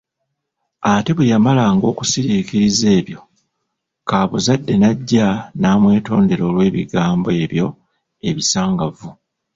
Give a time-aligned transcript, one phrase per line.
[0.91, 3.19] Ate bwe yamalanga okusiriikiriza ebyo,
[4.07, 5.27] kaabuzadde najja
[5.59, 7.67] n’amwetondera olw’ebigambo ebyo
[8.29, 9.09] ebisangovu.